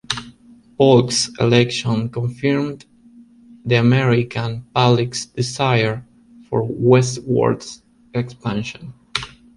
[0.79, 2.85] Polk's election confirmed
[3.63, 6.03] the American public's desire
[6.49, 7.63] for westward
[8.15, 8.93] expansion.